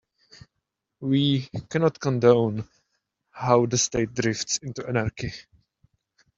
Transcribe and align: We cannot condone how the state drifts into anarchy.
We 0.99 1.47
cannot 1.69 1.99
condone 1.99 2.67
how 3.29 3.67
the 3.67 3.77
state 3.77 4.15
drifts 4.15 4.57
into 4.57 4.87
anarchy. 4.87 5.31